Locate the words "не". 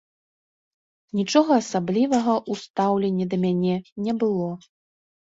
4.07-4.13